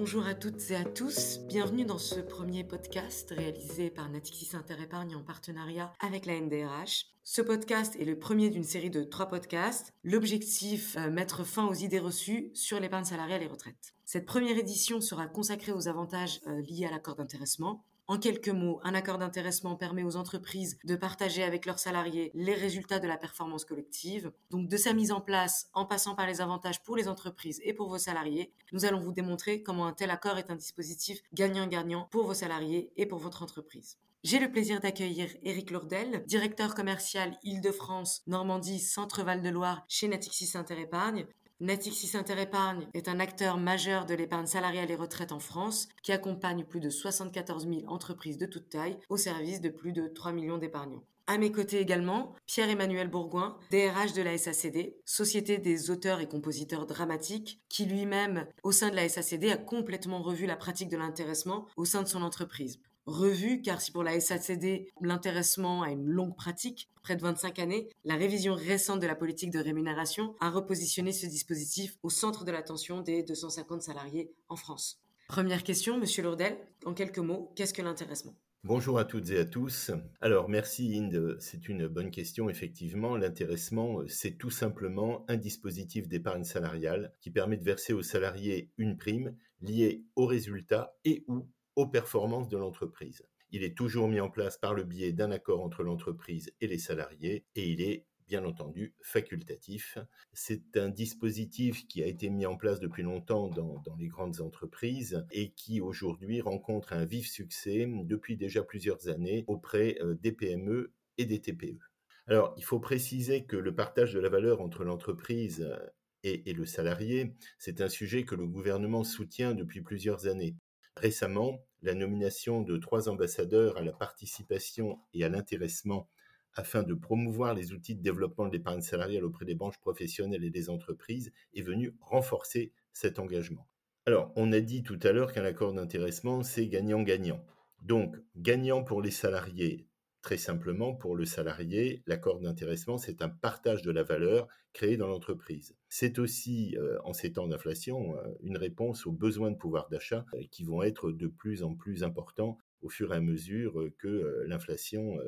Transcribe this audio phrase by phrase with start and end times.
[0.00, 5.14] Bonjour à toutes et à tous, bienvenue dans ce premier podcast réalisé par Natixis Interépargne
[5.14, 7.04] en partenariat avec la NDRH.
[7.22, 9.92] Ce podcast est le premier d'une série de trois podcasts.
[10.02, 13.92] L'objectif, euh, mettre fin aux idées reçues sur l'épargne salariale et retraite.
[14.06, 17.84] Cette première édition sera consacrée aux avantages euh, liés à l'accord d'intéressement.
[18.10, 22.54] En quelques mots, un accord d'intéressement permet aux entreprises de partager avec leurs salariés les
[22.54, 24.32] résultats de la performance collective.
[24.50, 27.72] Donc de sa mise en place, en passant par les avantages pour les entreprises et
[27.72, 32.08] pour vos salariés, nous allons vous démontrer comment un tel accord est un dispositif gagnant-gagnant
[32.10, 33.96] pour vos salariés et pour votre entreprise.
[34.24, 40.58] J'ai le plaisir d'accueillir Eric Lourdel, directeur commercial Île-de-France, Normandie, Centre-Val de Loire chez Natixis
[40.58, 41.26] Interépargne,
[41.60, 46.64] Natixis Interépargne est un acteur majeur de l'épargne salariale et retraite en France qui accompagne
[46.64, 50.56] plus de 74 000 entreprises de toute taille au service de plus de 3 millions
[50.56, 51.04] d'épargnants.
[51.26, 56.86] À mes côtés également, Pierre-Emmanuel Bourgoin, DRH de la SACD, Société des auteurs et compositeurs
[56.86, 61.66] dramatiques, qui lui-même, au sein de la SACD, a complètement revu la pratique de l'intéressement
[61.76, 62.80] au sein de son entreprise
[63.10, 67.88] revue, car si pour la SACD, l'intéressement a une longue pratique, près de 25 années,
[68.04, 72.52] la révision récente de la politique de rémunération a repositionné ce dispositif au centre de
[72.52, 75.02] l'attention des 250 salariés en France.
[75.28, 78.34] Première question, Monsieur Lourdel, en quelques mots, qu'est-ce que l'intéressement?
[78.62, 79.90] Bonjour à toutes et à tous.
[80.20, 82.50] Alors merci Inde, c'est une bonne question.
[82.50, 88.70] Effectivement, l'intéressement, c'est tout simplement un dispositif d'épargne salariale qui permet de verser aux salariés
[88.76, 91.48] une prime liée aux résultats et ou
[91.80, 93.26] aux performances de l'entreprise.
[93.52, 96.78] Il est toujours mis en place par le biais d'un accord entre l'entreprise et les
[96.78, 99.98] salariés et il est bien entendu facultatif.
[100.32, 105.24] C'est un dispositif qui a été mis en place depuis longtemps dans, les grandes entreprises
[105.32, 110.92] et qui aujourd'hui rencontre un vif succès depuis déjà plusieurs années auprès euh, des PME
[111.18, 111.80] et des TPE.
[112.28, 115.78] Alors, il faut préciser que le partage de la valeur entre l'entreprise euh,
[116.22, 120.54] et le salarié, c'est un sujet que le gouvernement soutient depuis plusieurs années.
[120.94, 126.08] Récemment, la nomination de trois ambassadeurs à la participation et à l'intéressement
[126.54, 130.50] afin de promouvoir les outils de développement de l'épargne salariale auprès des branches professionnelles et
[130.50, 133.66] des entreprises est venue renforcer cet engagement.
[134.06, 137.44] Alors, on a dit tout à l'heure qu'un accord d'intéressement, c'est gagnant-gagnant.
[137.82, 139.86] Donc, gagnant pour les salariés,
[140.22, 145.08] Très simplement, pour le salarié, l'accord d'intéressement, c'est un partage de la valeur créée dans
[145.08, 145.74] l'entreprise.
[145.88, 150.26] C'est aussi, euh, en ces temps d'inflation, euh, une réponse aux besoins de pouvoir d'achat
[150.34, 154.42] euh, qui vont être de plus en plus importants au fur et à mesure que
[154.46, 155.18] l'inflation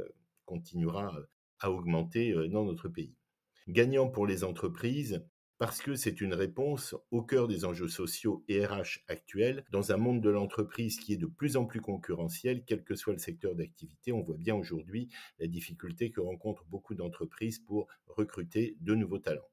[0.46, 1.14] continuera
[1.60, 3.14] à augmenter dans notre pays.
[3.68, 5.22] Gagnant pour les entreprises,
[5.62, 9.96] parce que c'est une réponse au cœur des enjeux sociaux et RH actuels dans un
[9.96, 13.54] monde de l'entreprise qui est de plus en plus concurrentiel, quel que soit le secteur
[13.54, 14.10] d'activité.
[14.10, 15.08] On voit bien aujourd'hui
[15.38, 19.48] la difficulté que rencontrent beaucoup d'entreprises pour recruter de nouveaux talents.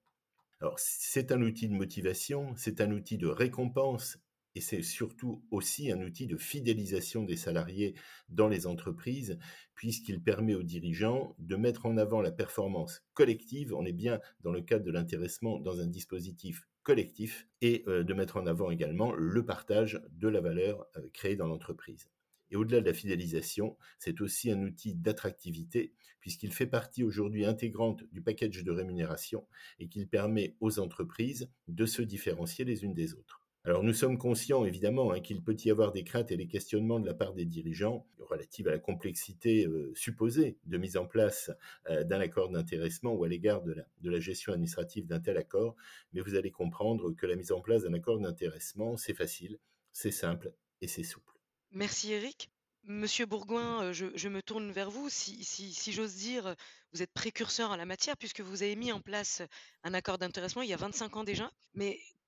[0.62, 4.18] Alors, c'est un outil de motivation, c'est un outil de récompense
[4.56, 7.96] et c'est surtout aussi un outil de fidélisation des salariés
[8.30, 9.38] dans les entreprises,
[9.76, 14.52] puisqu'il permet aux dirigeants de mettre en avant la performance collective, on est bien dans
[14.52, 19.14] le cadre de l'intéressement dans un dispositif collectif, et euh, de mettre en avant également
[19.14, 22.10] le partage de la valeur euh, créée dans l'entreprise.
[22.52, 28.04] Et au-delà de la fidélisation, c'est aussi un outil d'attractivité, puisqu'il fait partie aujourd'hui intégrante
[28.12, 33.14] du package de rémunération et qu'il permet aux entreprises de se différencier les unes des
[33.14, 33.39] autres.
[33.66, 37.00] Alors nous sommes conscients évidemment hein, qu'il peut y avoir des craintes et des questionnements
[37.00, 41.52] de la part des dirigeants relatives à la complexité euh, supposée de mise en place
[41.90, 45.76] euh, d'un accord d'intéressement ou à l'égard de la, gestion administrative d'un tel accord,
[46.14, 49.60] mais vous allez comprendre que la mise en place d'un accord d'intéressement, c'est facile,
[49.92, 51.34] c'est simple et c'est souple.
[51.72, 52.50] Merci Eric.
[52.84, 55.10] Monsieur Bourgoin, euh, je, me tourne vers vous.
[55.10, 56.56] Si, j'ose dire,
[56.94, 59.42] vous êtes précurseur en la matière puisque vous avez mis en place
[59.84, 61.52] un accord d'intéressement il y a 25 ans déjà.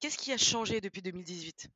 [0.02, 1.70] Qu'est-ce qui a changé depuis 2018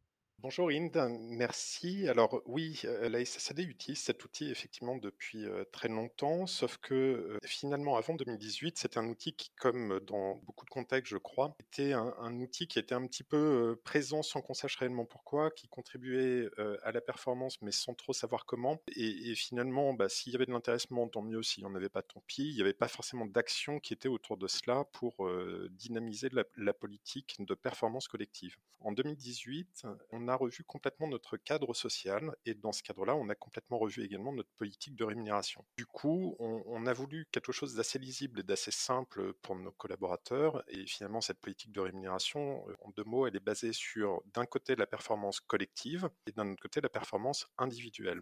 [0.47, 2.07] Bonjour Inde, merci.
[2.07, 6.93] Alors oui, euh, la SSAD utilise cet outil effectivement depuis euh, très longtemps, sauf que
[6.93, 11.55] euh, finalement avant 2018, c'était un outil qui, comme dans beaucoup de contextes je crois,
[11.59, 15.67] était un, outil qui était un petit peu présent sans qu'on sache réellement pourquoi, qui
[15.67, 16.47] contribuait
[16.83, 18.79] à la performance mais sans trop savoir comment.
[18.95, 22.03] Et, finalement, bah, s'il y avait de l'intéressement, tant mieux, s'il n'y en avait pas,
[22.03, 22.49] tant pis.
[22.49, 25.27] Il n'y avait pas forcément d'action qui était autour de cela pour
[25.71, 28.57] dynamiser la, la politique de performance collective.
[28.81, 33.29] En 2018, on on a revu complètement notre cadre social et dans ce cadre-là, on
[33.29, 35.65] a complètement revu également notre politique de rémunération.
[35.77, 40.63] Du coup, on, a voulu quelque chose d'assez lisible et d'assez simple pour nos collaborateurs
[40.67, 44.45] et finalement, cette politique de rémunération, euh, en deux mots, elle est basée sur d'un
[44.45, 48.21] côté la performance collective et d'un autre côté la performance individuelle.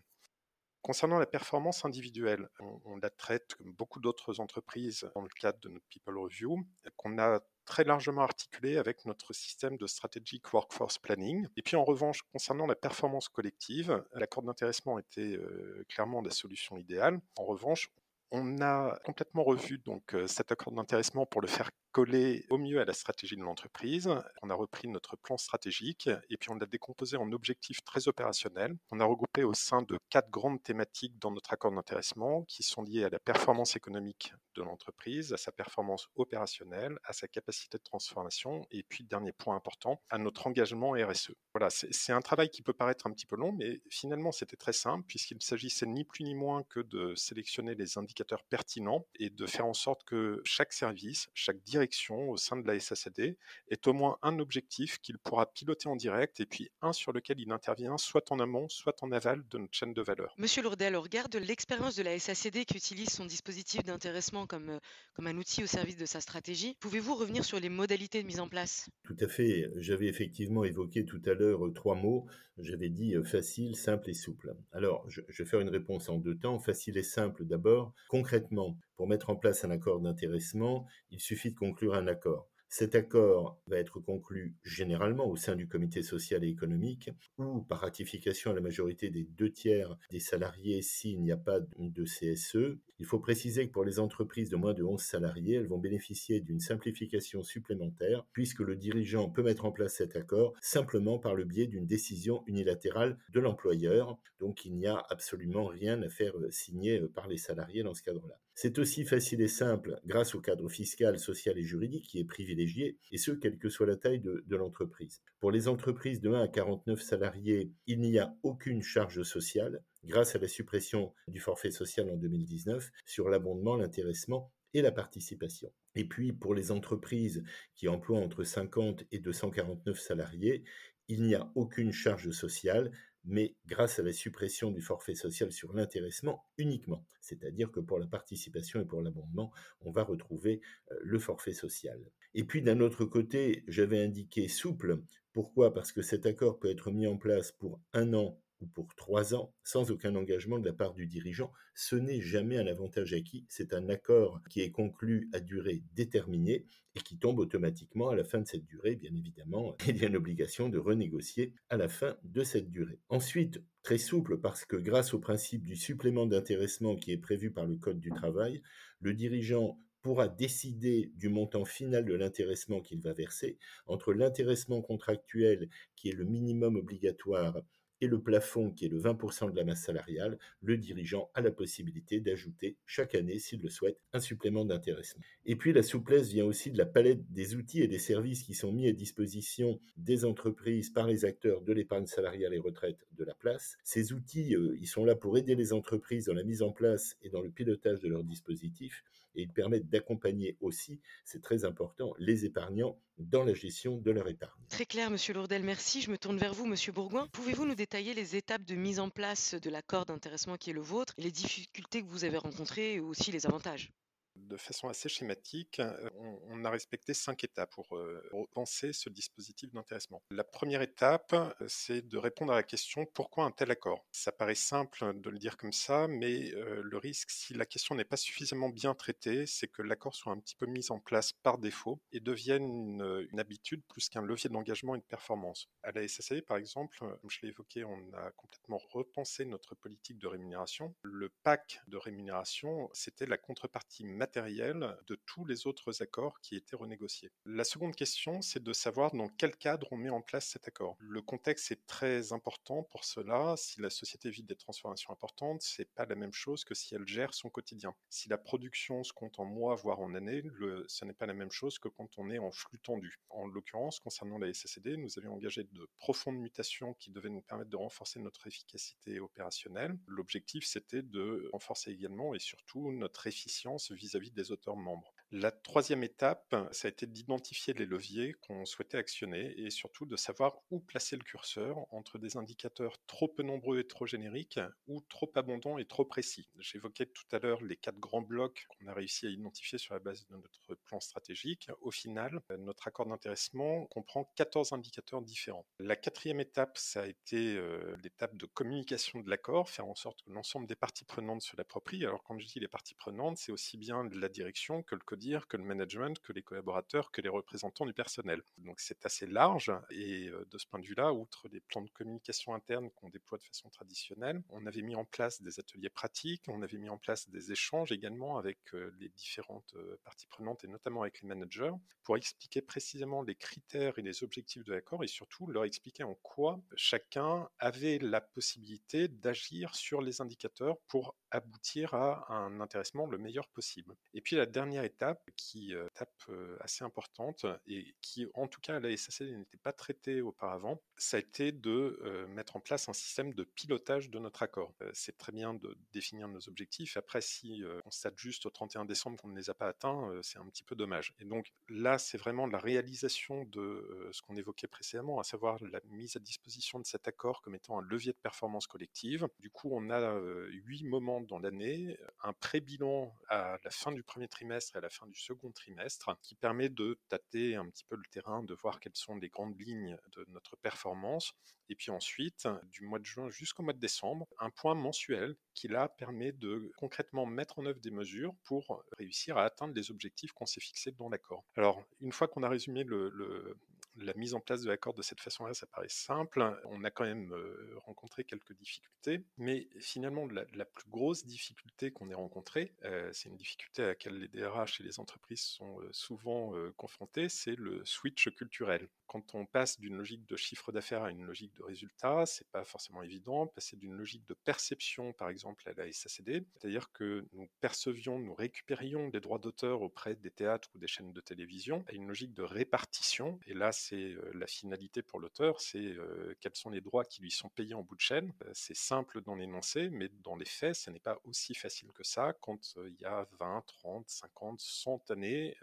[0.83, 5.69] Concernant la performance individuelle, on, la traite comme beaucoup d'autres entreprises dans le cadre de
[5.69, 6.59] notre People Review,
[6.97, 11.47] qu'on a très largement articulé avec notre système de strategic workforce planning.
[11.55, 16.75] Et puis en revanche, concernant la performance collective, l'accord d'intéressement était euh, clairement la solution
[16.75, 17.21] idéale.
[17.37, 17.89] En revanche,
[18.33, 22.81] on a complètement revu donc euh, cet accord d'intéressement pour le faire coller au mieux
[22.81, 24.09] à la stratégie de l'entreprise.
[24.41, 28.75] On a repris notre plan stratégique et puis on l'a décomposé en objectifs très opérationnels.
[28.91, 32.81] On a regroupé au sein de quatre grandes thématiques dans notre accord d'intéressement qui sont
[32.81, 37.83] liées à la performance économique de l'entreprise, à sa performance opérationnelle, à sa capacité de
[37.83, 41.33] transformation et puis, dernier point important, à notre engagement RSE.
[41.53, 44.73] Voilà, c'est un travail qui peut paraître un petit peu long, mais finalement c'était très
[44.73, 49.45] simple puisqu'il s'agissait ni plus ni moins que de sélectionner les indicateurs pertinents et de
[49.45, 53.37] faire en sorte que chaque service, chaque direction au sein de la SACD
[53.69, 57.39] est au moins un objectif qu'il pourra piloter en direct et puis un sur lequel
[57.39, 60.33] il intervient soit en amont, soit en aval de notre chaîne de valeur.
[60.37, 64.69] Monsieur Lourdel, au regard de l'expérience de la SACD qui utilise son dispositif d'intéressement comme,
[64.69, 64.79] euh,
[65.13, 68.39] comme un outil au service de sa stratégie, pouvez-vous revenir sur les modalités de mise
[68.39, 68.89] en place?
[69.03, 69.69] Tout à fait.
[69.77, 72.25] J'avais effectivement évoqué tout à l'heure euh, trois mots.
[72.57, 74.55] J'avais dit euh, facile, simple et souple.
[74.71, 76.59] Alors, je, je vais faire une réponse en deux temps.
[76.59, 77.93] Facile et simple d'abord.
[78.13, 82.47] Concrètement, pour mettre en place un accord d'intéressement, il suffit de conclure un accord.
[82.69, 87.79] Cet accord va être conclu généralement au sein du comité social et économique ou par
[87.79, 92.77] ratification à la majorité des deux tiers des salariés s'il n'y a pas de CSE.
[93.03, 96.39] Il faut préciser que pour les entreprises de moins de 11 salariés, elles vont bénéficier
[96.39, 101.43] d'une simplification supplémentaire puisque le dirigeant peut mettre en place cet accord simplement par le
[101.43, 104.17] biais d'une décision unilatérale de l'employeur.
[104.39, 108.39] Donc il n'y a absolument rien à faire signer par les salariés dans ce cadre-là.
[108.55, 112.99] C'est aussi facile et simple grâce au cadre fiscal, social et juridique qui est privilégié,
[113.11, 115.21] et ce, quelle que soit la taille de, l'entreprise.
[115.43, 120.37] Pour les entreprises de 1 à 49 salariés, il n'y a aucune charge sociale grâce
[120.37, 125.69] à la suppression du forfait social en 2019 sur l'abondement, l'intéressement et la participation.
[125.95, 127.43] Et puis, pour les entreprises
[127.75, 130.63] qui emploient entre 50 et 249 salariés,
[131.09, 132.93] il n'y a aucune charge sociale
[133.25, 137.05] mais grâce à la suppression du forfait social sur l'intéressement uniquement.
[137.21, 139.51] C'est-à-dire que pour la participation et pour l'abondement,
[139.81, 140.61] on va retrouver
[140.91, 141.99] euh, le forfait social.
[142.33, 145.01] Et puis d'un autre côté, j'avais indiqué souple.
[145.33, 145.73] Pourquoi?
[145.73, 148.39] Parce que cet accord peut être mis en place pour un an
[148.73, 151.51] pour trois ans sans aucun engagement de la part du dirigeant.
[151.75, 156.65] Ce n'est jamais un avantage acquis, c'est un accord qui est conclu à durée déterminée
[156.95, 158.95] et qui tombe automatiquement à la fin de cette durée.
[158.95, 162.99] Bien évidemment, il y a une obligation de renégocier à la fin de cette durée.
[163.09, 167.65] Ensuite, très souple parce que grâce au principe du supplément d'intéressement qui est prévu par
[167.65, 168.61] le Code du travail,
[169.01, 173.57] le dirigeant pourra décider du montant final de l'intéressement qu'il va verser
[173.87, 177.63] entre l'intéressement contractuel qui est le minimum obligatoire
[178.01, 181.51] et le plafond qui est le 20% de la masse salariale, le dirigeant a la
[181.51, 185.23] possibilité d'ajouter chaque année, s'il le souhaite, un supplément d'intéressement.
[185.45, 188.55] Et puis la souplesse vient aussi de la palette des outils et des services qui
[188.55, 193.23] sont mis à disposition des entreprises par les acteurs de l'épargne salariale et retraite de
[193.23, 193.77] la place.
[193.85, 197.15] Ces outils, euh, ils sont là pour aider les entreprises dans la mise en place
[197.21, 199.01] et dans le pilotage de leurs dispositifs
[199.35, 204.27] et ils permettent d'accompagner aussi, c'est très important, les épargnants dans la gestion de leur
[204.27, 204.61] épargne.
[204.69, 206.01] Très clair, Monsieur Lourdel, merci.
[206.01, 207.27] Je me tourne vers vous, Monsieur Bourgoin.
[207.31, 210.81] Pouvez-vous nous détailler les étapes de mise en place de l'accord d'intéressement qui est le
[210.81, 213.91] vôtre, les difficultés que vous avez rencontrées et aussi les avantages?
[214.35, 216.09] De façon assez schématique, euh,
[216.49, 220.21] on, a respecté cinq étapes pour euh, repenser ce dispositif d'intéressement.
[220.31, 224.05] La première étape, euh, c'est de répondre à la question pourquoi un tel accord?
[224.11, 228.05] Ça paraît simple de le dire comme ça, mais le risque, si la question n'est
[228.05, 231.57] pas suffisamment bien traitée, c'est que l'accord soit un petit peu mis en place par
[231.57, 235.67] défaut et devienne une, habitude plus qu'un levier d'engagement et de performance.
[235.81, 240.17] À la SSAE, par exemple, comme je l'ai évoqué, on a complètement repensé notre politique
[240.17, 240.95] de rémunération.
[241.01, 246.77] Le pack de rémunération, c'était la contrepartie matériel de tous les autres accords qui étaient
[246.77, 247.29] renégociés.
[247.43, 250.95] La seconde question, c'est de savoir dans quel cadre on met en place cet accord.
[250.99, 253.55] Le contexte est très important pour cela.
[253.57, 257.05] Si la société vit des transformations importantes, c'est pas la même chose que si elle
[257.05, 257.93] gère son quotidien.
[258.09, 261.33] Si la production se compte en mois, voire en années, le, ce n'est pas la
[261.33, 263.19] même chose que quand on est en flux tendu.
[263.29, 267.71] En l'occurrence, concernant la SSD, nous avions engagé de profondes mutations qui devaient nous permettre
[267.71, 269.97] de renforcer notre efficacité opérationnelle.
[270.07, 275.13] L'objectif, c'était de renforcer également et surtout notre efficience vis vis-à-vis des auteurs membres.
[275.35, 280.15] La troisième étape, ça a été d'identifier les leviers qu'on souhaitait actionner et surtout de
[280.15, 285.01] savoir où placer le curseur entre des indicateurs trop peu nombreux et trop génériques ou
[285.09, 286.47] trop abondants et trop précis.
[286.59, 289.99] J'évoquais tout à l'heure les quatre grands blocs qu'on a réussi à identifier sur la
[289.99, 291.67] base de notre plan stratégique.
[291.81, 295.65] Au final, notre accord d'intéressement comprend 14 indicateurs différents.
[295.79, 300.21] La quatrième étape, ça a été euh, l'étape de communication de l'accord, faire en sorte
[300.21, 302.05] que l'ensemble des parties prenantes se l'approprient.
[302.05, 305.01] Alors quand je dis les parties prenantes, c'est aussi bien la direction que le
[305.47, 308.41] que le management, que les collaborateurs, que les représentants du personnel.
[308.57, 312.53] Donc c'est assez large et de ce point de vue-là, outre les plans de communication
[312.53, 316.61] interne qu'on déploie de façon traditionnelle, on avait mis en place des ateliers pratiques, on
[316.61, 318.59] avait mis en place des échanges également avec
[318.99, 321.71] les différentes parties prenantes et notamment avec les managers
[322.03, 326.15] pour expliquer précisément les critères et les objectifs de l'accord et surtout leur expliquer en
[326.15, 333.17] quoi chacun avait la possibilité d'agir sur les indicateurs pour aboutir à un intéressement le
[333.17, 333.95] meilleur possible.
[334.13, 338.75] Et puis la dernière étape, qui euh, étape assez importante et qui en tout cas
[338.77, 342.93] à la SACD n'était pas traitée auparavant, ça a été de mettre en place un
[342.93, 344.73] système de pilotage de notre accord.
[344.93, 346.97] c'est très bien de définir nos objectifs.
[346.97, 350.39] Après, si on constate juste au 31 décembre qu'on ne les a pas atteints, c'est
[350.39, 351.13] un petit peu dommage.
[351.19, 355.79] Et donc là, c'est vraiment la réalisation de ce qu'on évoquait précédemment, à savoir la
[355.89, 359.27] mise à disposition de cet accord comme étant un levier de performance collective.
[359.39, 360.19] Du coup, on a
[360.49, 364.89] huit moments dans l'année, un pré-bilan à la fin du premier trimestre et à la
[364.89, 368.79] fin du second trimestre qui permet de tâter un petit peu le terrain, de voir
[368.79, 371.33] quelles sont les grandes lignes de notre performance.
[371.69, 375.67] Et puis ensuite, du mois de juin jusqu'au mois de décembre, un point mensuel qui
[375.67, 380.33] là permet de concrètement mettre en œuvre des mesures pour réussir à atteindre les objectifs
[380.33, 381.45] qu'on s'est fixés dans l'accord.
[381.55, 383.57] Alors, une fois qu'on a résumé le,
[383.97, 386.59] la mise en place de l'accord de cette façon-là, ça paraît simple.
[386.65, 392.09] On a quand même euh, rencontré quelques difficultés, mais finalement, la, plus grosse difficulté qu'on
[392.09, 395.89] ait rencontrée, euh, c'est une difficulté à laquelle les DRH et les entreprises sont euh,
[395.91, 398.87] souvent confrontés, c'est le switch culturel.
[399.13, 402.65] Quand on passe d'une logique de chiffre d'affaires à une logique de résultat, c'est pas
[402.65, 403.45] forcément évident.
[403.45, 408.33] Passer d'une logique de perception, par exemple, à la SACD, c'est-à-dire que nous percevions, nous
[408.33, 412.33] récupérions des droits d'auteur auprès des théâtres ou des chaînes de télévision, à une logique
[412.33, 413.39] de répartition.
[413.45, 415.95] Et là, c'est la finalité pour l'auteur, c'est
[416.39, 418.33] quels sont les droits qui lui sont payés en bout de chaîne.
[418.53, 422.33] C'est simple dans l'énoncé, mais dans les faits, ce n'est pas aussi facile que ça
[422.41, 425.55] quand il y a 20, 30, 50, 100 années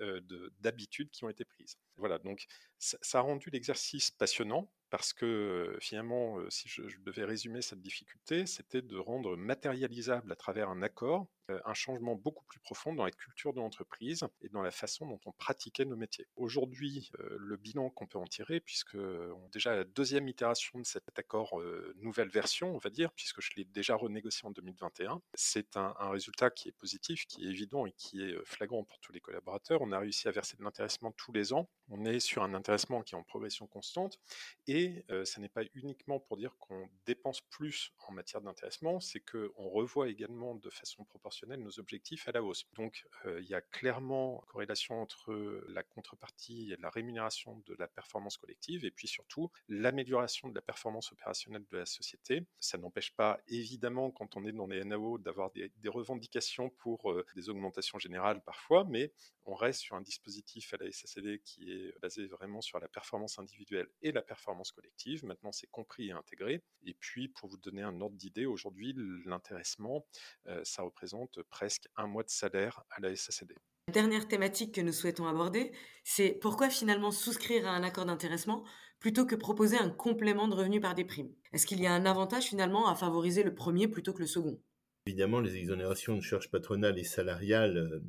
[0.60, 1.76] d'habitudes qui ont été prises.
[1.96, 2.46] Voilà, donc
[2.80, 8.82] ça, a rendu l'exercice passionnant parce que finalement, si je, devais résumer cette difficulté, c'était
[8.82, 11.28] de rendre matérialisable à travers un accord
[11.64, 15.20] un changement beaucoup plus profond dans la culture de l'entreprise et dans la façon dont
[15.26, 16.26] on pratiquait nos métiers.
[16.36, 20.86] Aujourd'hui, le bilan qu'on peut en tirer, puisque on est déjà la deuxième itération de
[20.86, 21.60] cet accord
[21.96, 26.10] nouvelle version, on va dire, puisque je l'ai déjà renégocié en 2021, c'est un, un,
[26.10, 29.80] résultat qui est positif, qui est évident et qui est flagrant pour tous les collaborateurs.
[29.82, 31.68] On a réussi à verser de l'intéressement tous les ans.
[31.88, 32.69] On est sur un intéressement
[33.04, 34.18] qui est en progression constante
[34.66, 39.20] et et ce n'est pas uniquement pour dire qu'on dépense plus en matière d'intéressement, c'est
[39.20, 42.66] qu'on revoit également de façon proportionnelle nos objectifs à la hausse.
[42.74, 45.32] Donc il y a clairement corrélation entre
[45.68, 50.62] la contrepartie et la rémunération de la performance collective et puis surtout l'amélioration de la
[50.62, 52.46] performance opérationnelle de la société.
[52.58, 57.48] Ça n'empêche pas évidemment quand on est dans les NAO d'avoir des, revendications pour des
[57.48, 59.12] augmentations générales parfois, mais
[59.44, 63.38] on reste sur un dispositif à la SACD qui est basé vraiment sur la performance
[63.38, 65.24] individuelle et la performance collective.
[65.24, 66.62] Maintenant, c'est compris et intégré.
[66.84, 70.06] Et puis, pour vous donner un ordre d'idée, aujourd'hui, l'intéressement,
[70.46, 73.54] euh, ça représente presque un mois de salaire à la SACD.
[73.88, 75.72] La dernière thématique que nous souhaitons aborder,
[76.04, 78.64] c'est pourquoi finalement souscrire à un accord d'intéressement
[79.00, 81.34] plutôt que proposer un complément de revenus par des primes?
[81.52, 84.60] Est-ce qu'il y a un avantage finalement à favoriser le premier plutôt que le second?
[85.06, 88.00] Évidemment, les exonérations de charges patronales et salariales euh,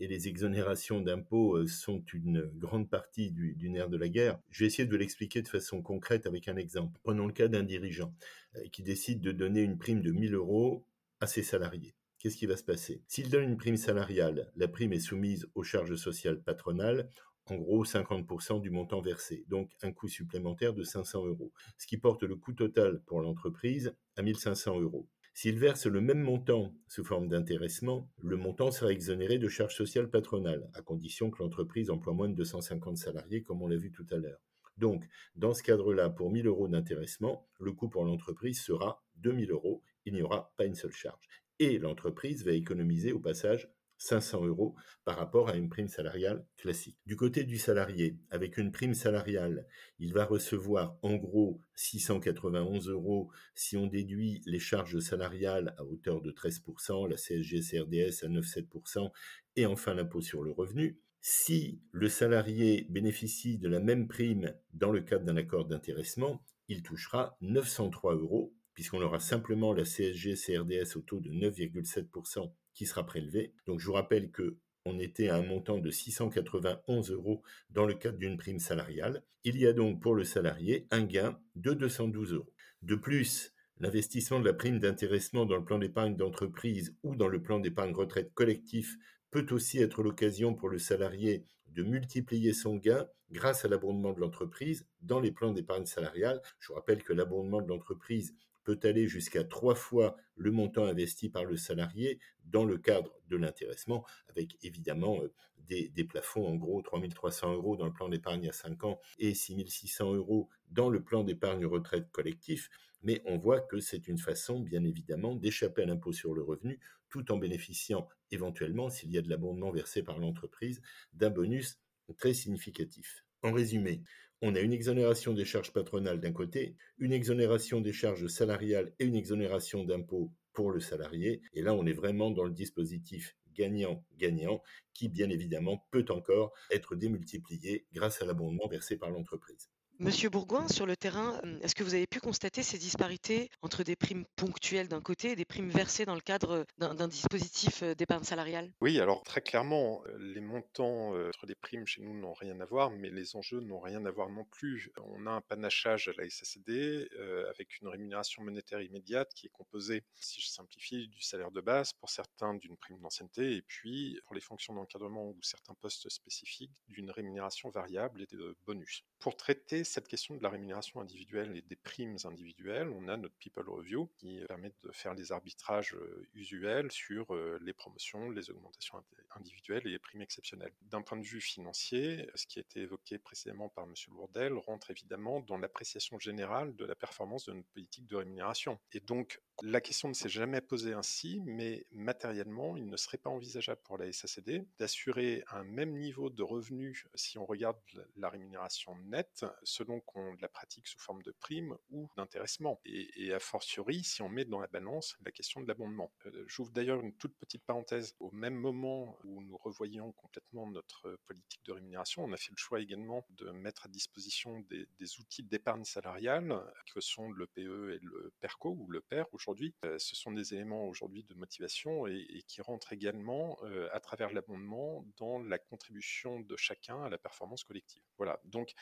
[0.00, 4.40] et les exonérations d'impôts euh, sont une grande partie du, nerf de la guerre.
[4.50, 6.98] Je vais essayer de l'expliquer de façon concrète avec un exemple.
[7.04, 8.12] Prenons le cas d'un dirigeant
[8.56, 10.84] euh, qui décide de donner une prime de 1000 euros
[11.20, 11.94] à ses salariés.
[12.18, 13.00] Qu'est-ce qui va se passer?
[13.06, 17.08] S'il donne une prime salariale, la prime est soumise aux charges sociales patronales,
[17.46, 21.96] en gros 50% du montant versé, donc un coût supplémentaire de 500 euros, ce qui
[21.96, 25.08] porte le coût total pour l'entreprise à 1500 euros.
[25.32, 30.10] S'il verse le même montant sous forme d'intéressement, le montant sera exonéré de charges sociales
[30.10, 34.06] patronales, à condition que l'entreprise emploie moins de 250 salariés, comme on l'a vu tout
[34.10, 34.40] à l'heure.
[34.76, 35.04] Donc,
[35.36, 39.82] dans ce cadre-là, pour 1000 euros d'intéressement, le coût pour l'entreprise sera 2000 euros.
[40.04, 41.28] Il n'y aura pas une seule charge.
[41.58, 43.70] Et l'entreprise va économiser au passage
[44.00, 46.98] 500 euros par rapport à une prime salariale classique.
[47.04, 49.66] Du côté du salarié, avec une prime salariale,
[49.98, 56.22] il va recevoir en gros 691 euros si on déduit les charges salariales à hauteur
[56.22, 59.10] de 13%, la CSG-CRDS à 9,7%
[59.56, 60.98] et enfin l'impôt sur le revenu.
[61.20, 66.82] Si le salarié bénéficie de la même prime dans le cadre d'un accord d'intéressement, il
[66.82, 73.04] touchera 903 euros, puisqu'on aura simplement la CSG CRDS au taux de 9,7% qui sera
[73.04, 73.52] prélevé.
[73.66, 77.94] Donc je vous rappelle que on était à un montant de 691 euros dans le
[77.94, 79.22] cadre d'une prime salariale.
[79.44, 82.52] Il y a donc pour le salarié un gain de 212 euros.
[82.82, 87.42] De plus, l'investissement de la prime d'intéressement dans le plan d'épargne d'entreprise ou dans le
[87.42, 88.96] plan d'épargne retraite collectif
[89.30, 94.20] peut aussi être l'occasion pour le salarié de multiplier son gain grâce à l'abondement de
[94.20, 96.40] l'entreprise dans les plans d'épargne salariale.
[96.58, 98.34] Je vous rappelle que l'abondement de l'entreprise
[98.74, 103.36] peut aller jusqu'à trois fois le montant investi par le salarié dans le cadre de
[103.36, 105.32] l'intéressement, avec évidemment euh,
[105.68, 110.14] des, plafonds, en gros 3300 euros dans le plan d'épargne à 5 ans et 6600
[110.14, 112.70] euros dans le plan d'épargne retraite collectif.
[113.02, 116.80] Mais on voit que c'est une façon, bien évidemment, d'échapper à l'impôt sur le revenu
[117.08, 120.80] tout en bénéficiant éventuellement, s'il y a de l'abondement versé par l'entreprise,
[121.12, 121.80] d'un bonus
[122.16, 123.24] très significatif.
[123.42, 124.02] En résumé,
[124.42, 129.04] on a une exonération des charges patronales d'un côté, une exonération des charges salariales et
[129.04, 131.42] une exonération d'impôts pour le salarié.
[131.54, 134.62] Et là, on est vraiment dans le dispositif gagnant-gagnant
[134.94, 139.69] qui, bien évidemment, peut encore être démultiplié grâce à l'abondement versé par l'entreprise.
[140.02, 143.96] Monsieur Bourgoin, sur le terrain, est-ce que vous avez pu constater ces disparités entre des
[143.96, 148.72] primes ponctuelles d'un côté et des primes versées dans le cadre d'un dispositif d'épargne salariale?
[148.80, 152.90] Oui, alors très clairement, les montants entre les primes chez nous n'ont rien à voir,
[152.90, 154.90] mais les enjeux n'ont rien à voir non plus.
[154.96, 157.06] On a un panachage à la SACD
[157.50, 161.92] avec une rémunération monétaire immédiate qui est composée, si je simplifie, du salaire de base,
[161.92, 166.72] pour certains d'une prime d'ancienneté, et puis pour les fonctions d'encadrement ou certains postes spécifiques,
[166.88, 169.04] d'une rémunération variable et de bonus.
[169.18, 173.34] Pour traiter cette question de la rémunération individuelle et des primes individuelles, on a notre
[173.34, 175.96] People Review qui permet de faire les arbitrages
[176.34, 178.98] usuels sur les promotions, les augmentations
[179.36, 180.72] individuelles et les primes exceptionnelles.
[180.82, 183.94] D'un point de vue financier, ce qui a été évoqué précédemment par M.
[184.08, 188.78] Lourdel rentre évidemment dans l'appréciation générale de la performance de notre politique de rémunération.
[188.92, 193.30] Et donc, la question ne s'est jamais posée ainsi, mais matériellement, il ne serait pas
[193.30, 197.76] envisageable pour la SACD d'assurer un même niveau de revenus si on regarde
[198.16, 202.80] la rémunération nette selon qu'on la pratique sous forme de prime ou d'intéressement.
[202.84, 206.10] Et, a fortiori, si on met dans la balance la question de l'abondement.
[206.26, 208.16] Euh, j'ouvre d'ailleurs une toute petite parenthèse.
[208.18, 212.56] Au même moment où nous revoyons complètement notre politique de rémunération, on a fait le
[212.56, 214.86] choix également de mettre à disposition des,
[215.18, 216.54] outils d'épargne salariale
[216.94, 219.74] que sont le PE et le PERCO ou le PER aujourd'hui.
[219.84, 224.32] Euh, ce sont des éléments aujourd'hui de motivation et, qui rentrent également euh, à travers
[224.32, 228.02] l'abondement dans la contribution de chacun à la performance collective.
[228.18, 228.40] Voilà.
[228.44, 228.74] Donc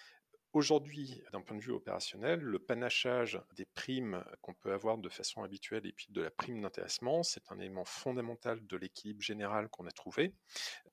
[0.55, 5.43] Aujourd'hui, d'un point de vue opérationnel, le panachage des primes qu'on peut avoir de façon
[5.43, 9.87] habituelle et puis de la prime d'intéressement, c'est un élément fondamental de l'équilibre général qu'on
[9.87, 10.33] a trouvé.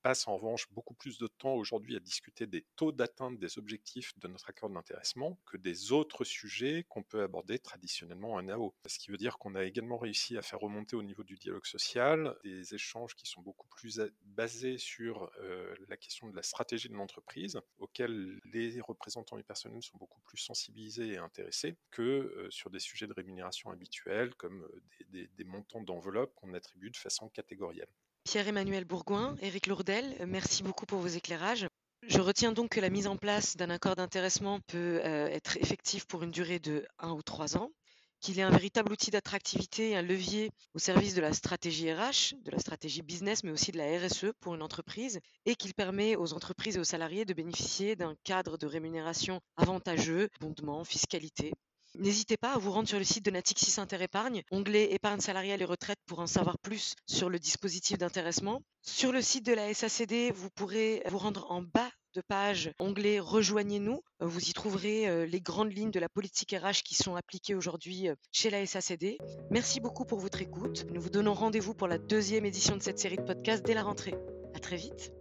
[0.06, 4.14] Passe en revanche beaucoup plus de temps aujourd'hui à discuter des taux d'atteinte des objectifs
[4.20, 8.76] de notre accord d'intéressement que des autres sujets qu'on peut aborder traditionnellement en AO.
[8.86, 11.66] Ce qui veut dire qu'on a également réussi à faire remonter au niveau du dialogue
[11.66, 16.90] social des échanges qui sont beaucoup plus basés sur euh, la question de la stratégie
[16.90, 22.70] de l'entreprise, auxquels les représentants personnels sont beaucoup plus sensibilisés et intéressés que euh, sur
[22.70, 27.28] des sujets de rémunération habituels comme euh, des, des montants d'enveloppe qu'on attribue de façon
[27.30, 27.90] catégorielle.
[28.26, 31.68] Pierre-Emmanuel Bourgoin, Éric Lourdel, euh, merci beaucoup pour vos éclairages.
[32.08, 36.22] Je retiens donc que la mise en place d'un accord d'intéressement peut être effective pour
[36.22, 37.72] une durée de 1 ou 3 ans
[38.26, 42.50] qu'il est un véritable outil d'attractivité, un levier au service de la stratégie RH, de
[42.50, 46.34] la stratégie business, mais aussi de la RSE pour une entreprise, et qu'il permet aux
[46.34, 51.54] entreprises et aux salariés de bénéficier d'un cadre de rémunération avantageux, bondement, fiscalité.
[51.98, 55.66] N'hésitez pas à vous rendre sur le site de Natixis Interépargne, onglet épargne salariale et
[55.66, 58.62] retraite pour en savoir plus sur le dispositif d'intéressement.
[58.82, 63.20] Sur le site de la SACD, vous pourrez vous rendre en bas de page, onglet
[63.20, 64.02] Rejoignez-nous.
[64.20, 68.10] Vous y trouverez euh, les grandes lignes de la politique RH qui sont appliquées aujourd'hui
[68.10, 69.18] euh, chez la SACD.
[69.52, 70.86] Merci beaucoup pour votre écoute.
[70.94, 73.84] Nous vous donnons rendez-vous pour la deuxième édition de cette série de podcasts dès la
[73.84, 74.16] rentrée.
[74.54, 75.12] À très vite.